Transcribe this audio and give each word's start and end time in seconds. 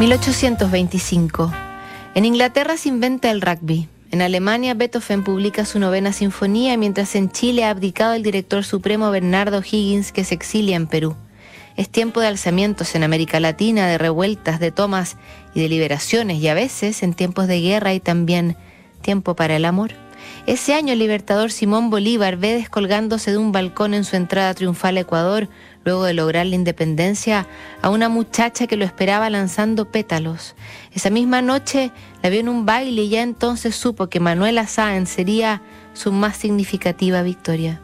1825. 0.00 1.52
En 2.14 2.24
Inglaterra 2.24 2.78
se 2.78 2.88
inventa 2.88 3.30
el 3.30 3.42
rugby. 3.42 3.86
En 4.10 4.22
Alemania, 4.22 4.72
Beethoven 4.72 5.22
publica 5.22 5.66
su 5.66 5.78
novena 5.78 6.14
sinfonía, 6.14 6.78
mientras 6.78 7.14
en 7.16 7.30
Chile 7.30 7.64
ha 7.64 7.70
abdicado 7.70 8.14
el 8.14 8.22
director 8.22 8.64
supremo 8.64 9.10
Bernardo 9.10 9.60
Higgins, 9.60 10.10
que 10.10 10.24
se 10.24 10.34
exilia 10.34 10.76
en 10.76 10.86
Perú. 10.86 11.16
Es 11.76 11.90
tiempo 11.90 12.20
de 12.20 12.28
alzamientos 12.28 12.94
en 12.94 13.02
América 13.02 13.40
Latina, 13.40 13.88
de 13.88 13.98
revueltas, 13.98 14.58
de 14.58 14.70
tomas 14.72 15.18
y 15.54 15.60
de 15.60 15.68
liberaciones, 15.68 16.38
y 16.38 16.48
a 16.48 16.54
veces 16.54 17.02
en 17.02 17.12
tiempos 17.12 17.46
de 17.46 17.60
guerra 17.60 17.92
y 17.92 18.00
también 18.00 18.56
tiempo 19.02 19.36
para 19.36 19.56
el 19.56 19.66
amor. 19.66 19.92
Ese 20.46 20.74
año 20.74 20.92
el 20.92 20.98
libertador 20.98 21.52
Simón 21.52 21.90
Bolívar 21.90 22.36
ve 22.36 22.54
descolgándose 22.54 23.30
de 23.30 23.38
un 23.38 23.52
balcón 23.52 23.94
en 23.94 24.04
su 24.04 24.16
entrada 24.16 24.54
triunfal 24.54 24.96
a 24.96 25.00
Ecuador, 25.00 25.48
luego 25.84 26.04
de 26.04 26.14
lograr 26.14 26.46
la 26.46 26.54
independencia, 26.54 27.46
a 27.82 27.90
una 27.90 28.08
muchacha 28.08 28.66
que 28.66 28.76
lo 28.76 28.84
esperaba 28.84 29.30
lanzando 29.30 29.90
pétalos. 29.90 30.54
Esa 30.92 31.10
misma 31.10 31.42
noche 31.42 31.92
la 32.22 32.30
vio 32.30 32.40
en 32.40 32.48
un 32.48 32.66
baile 32.66 33.02
y 33.02 33.08
ya 33.10 33.22
entonces 33.22 33.74
supo 33.76 34.08
que 34.08 34.20
Manuela 34.20 34.66
Sáenz 34.66 35.10
sería 35.10 35.62
su 35.92 36.12
más 36.12 36.36
significativa 36.36 37.22
victoria. 37.22 37.80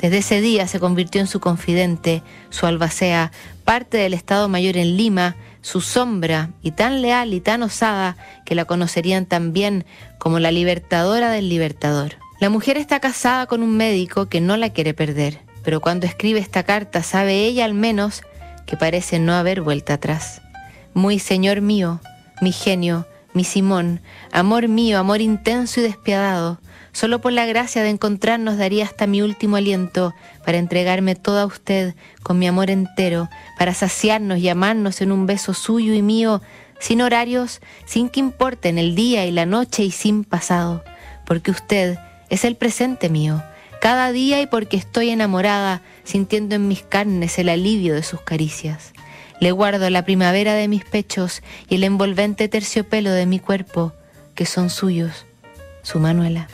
Desde 0.00 0.18
ese 0.18 0.40
día 0.40 0.66
se 0.66 0.80
convirtió 0.80 1.20
en 1.20 1.26
su 1.26 1.40
confidente, 1.40 2.22
su 2.50 2.66
albacea, 2.66 3.32
parte 3.64 3.98
del 3.98 4.14
Estado 4.14 4.48
Mayor 4.48 4.76
en 4.76 4.96
Lima, 4.96 5.36
su 5.60 5.80
sombra, 5.80 6.50
y 6.62 6.72
tan 6.72 7.02
leal 7.02 7.34
y 7.34 7.40
tan 7.40 7.62
osada 7.62 8.16
que 8.44 8.54
la 8.54 8.64
conocerían 8.64 9.26
también 9.26 9.84
como 10.18 10.38
la 10.38 10.50
libertadora 10.50 11.30
del 11.30 11.48
libertador. 11.48 12.16
La 12.40 12.50
mujer 12.50 12.76
está 12.76 13.00
casada 13.00 13.46
con 13.46 13.62
un 13.62 13.76
médico 13.76 14.28
que 14.28 14.40
no 14.40 14.56
la 14.56 14.70
quiere 14.70 14.94
perder, 14.94 15.40
pero 15.64 15.80
cuando 15.80 16.06
escribe 16.06 16.38
esta 16.38 16.62
carta 16.62 17.02
sabe 17.02 17.44
ella 17.44 17.64
al 17.64 17.74
menos 17.74 18.22
que 18.66 18.76
parece 18.76 19.18
no 19.18 19.34
haber 19.34 19.60
vuelta 19.60 19.94
atrás. 19.94 20.40
Muy 20.94 21.18
Señor 21.18 21.60
mío, 21.60 22.00
mi 22.40 22.52
genio, 22.52 23.06
mi 23.38 23.44
Simón, 23.44 24.00
amor 24.32 24.66
mío, 24.66 24.98
amor 24.98 25.20
intenso 25.20 25.78
y 25.78 25.84
despiadado, 25.84 26.58
Solo 26.90 27.20
por 27.20 27.30
la 27.30 27.46
gracia 27.46 27.84
de 27.84 27.90
encontrarnos 27.90 28.58
daría 28.58 28.84
hasta 28.84 29.06
mi 29.06 29.22
último 29.22 29.54
aliento 29.54 30.12
para 30.44 30.58
entregarme 30.58 31.14
toda 31.14 31.42
a 31.42 31.46
usted 31.46 31.94
con 32.24 32.40
mi 32.40 32.48
amor 32.48 32.70
entero, 32.70 33.28
para 33.56 33.72
saciarnos 33.72 34.38
y 34.38 34.48
amarnos 34.48 35.00
en 35.00 35.12
un 35.12 35.24
beso 35.24 35.54
suyo 35.54 35.94
y 35.94 36.02
mío, 36.02 36.42
sin 36.80 37.00
horarios, 37.00 37.60
sin 37.86 38.08
que 38.08 38.18
importen 38.18 38.78
el 38.78 38.96
día 38.96 39.26
y 39.26 39.30
la 39.30 39.46
noche 39.46 39.84
y 39.84 39.92
sin 39.92 40.24
pasado, 40.24 40.82
porque 41.24 41.52
usted 41.52 41.98
es 42.30 42.44
el 42.44 42.56
presente 42.56 43.08
mío, 43.08 43.44
cada 43.80 44.10
día 44.10 44.40
y 44.40 44.48
porque 44.48 44.76
estoy 44.76 45.10
enamorada, 45.10 45.82
sintiendo 46.02 46.56
en 46.56 46.66
mis 46.66 46.82
carnes 46.82 47.38
el 47.38 47.50
alivio 47.50 47.94
de 47.94 48.02
sus 48.02 48.22
caricias. 48.22 48.92
Le 49.40 49.52
guardo 49.52 49.88
la 49.90 50.04
primavera 50.04 50.54
de 50.54 50.68
mis 50.68 50.84
pechos 50.84 51.42
y 51.68 51.76
el 51.76 51.84
envolvente 51.84 52.48
terciopelo 52.48 53.10
de 53.10 53.26
mi 53.26 53.38
cuerpo, 53.38 53.92
que 54.34 54.46
son 54.46 54.68
suyos, 54.70 55.26
su 55.82 56.00
Manuela. 56.00 56.48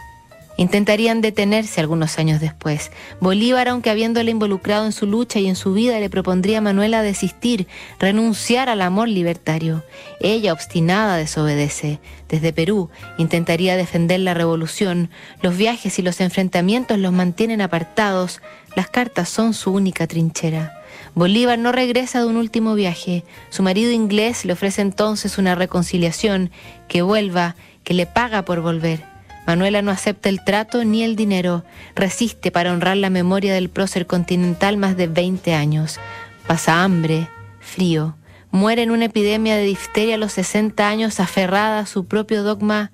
Intentarían 0.57 1.21
detenerse 1.21 1.81
algunos 1.81 2.19
años 2.19 2.41
después. 2.41 2.93
Bolívar, 3.21 3.69
aunque 3.69 3.91
habiéndole 3.91 4.31
involucrado 4.31 4.87
en 4.87 4.93
su 4.93 5.07
lucha 5.07 5.41
y 5.41 5.49
en 5.49 5.57
su 5.57 5.73
vida, 5.73 5.99
le 5.99 6.09
propondría 6.09 6.59
a 6.59 6.61
Manuela 6.61 7.03
desistir, 7.03 7.67
renunciar 7.99 8.69
al 8.69 8.81
amor 8.81 9.09
libertario. 9.09 9.83
Ella, 10.21 10.53
obstinada, 10.53 11.17
desobedece. 11.17 11.99
Desde 12.29 12.53
Perú, 12.53 12.89
intentaría 13.19 13.77
defender 13.77 14.21
la 14.21 14.35
revolución. 14.35 15.11
Los 15.43 15.57
viajes 15.57 15.99
y 15.99 16.03
los 16.03 16.21
enfrentamientos 16.21 16.99
los 16.99 17.13
mantienen 17.13 17.61
apartados. 17.61 18.41
Las 18.77 18.89
cartas 18.89 19.29
son 19.29 19.55
su 19.55 19.73
única 19.73 20.07
trinchera. 20.07 20.81
Bolívar 21.17 21.59
no 21.59 21.73
regresa 21.73 22.21
de 22.21 22.27
un 22.27 22.37
último 22.37 22.75
viaje. 22.75 23.25
Su 23.51 23.65
marido 23.65 23.91
inglés 23.91 24.45
le 24.45 24.53
ofrece 24.53 24.83
entonces 24.83 25.37
una 25.37 25.57
reconciliación, 25.57 26.51
que 26.87 27.03
vuelva, 27.03 27.57
que 27.83 27.95
le 27.95 28.07
paga 28.07 28.45
por 28.45 28.61
volver. 28.61 29.14
Manuela 29.47 29.83
no 29.83 29.91
acepta 29.91 30.29
el 30.29 30.43
trato 30.43 30.85
ni 30.85 31.03
el 31.03 31.17
dinero, 31.17 31.65
resiste 31.95 32.51
para 32.51 32.73
honrar 32.73 32.97
la 32.97 33.11
memoria 33.11 33.53
del 33.55 33.69
prócer 33.69 34.07
continental 34.07 34.77
más 34.77 34.97
de 34.97 35.07
20 35.07 35.55
años. 35.55 36.01
Pasa 36.47 36.83
hambre, 36.83 37.29
frío, 37.61 38.17
muere 38.51 38.83
en 38.83 38.91
una 38.91 39.07
epidemia 39.07 39.57
de 39.57 39.65
difteria 39.65 40.15
a 40.15 40.19
los 40.19 40.33
60 40.33 40.89
años 40.89 41.21
aferrada 41.21 41.81
a 41.81 41.87
su 41.87 42.07
propio 42.07 42.43
dogma, 42.43 42.93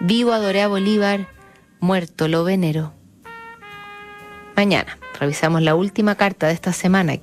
vivo 0.00 0.32
adoré 0.32 0.62
a 0.62 0.68
Bolívar, 0.68 1.28
muerto 1.80 2.28
lo 2.28 2.44
venero. 2.44 2.92
Mañana 4.56 4.98
revisamos 5.20 5.62
la 5.62 5.74
última 5.74 6.14
carta 6.14 6.46
de 6.46 6.54
esta 6.54 6.72
semana 6.72 7.16